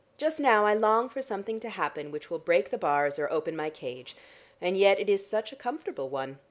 Just 0.17 0.39
now 0.39 0.65
I 0.65 0.73
long 0.73 1.09
for 1.09 1.21
something 1.21 1.59
to 1.59 1.69
happen 1.69 2.09
which 2.09 2.31
will 2.31 2.39
break 2.39 2.71
the 2.71 2.77
bars 2.79 3.19
or 3.19 3.31
open 3.31 3.55
my 3.55 3.69
cage. 3.69 4.17
And 4.59 4.75
yet 4.75 4.99
it 4.99 5.09
is 5.09 5.27
such 5.29 5.51
a 5.53 5.55
comfortable 5.55 6.09
one. 6.09 6.39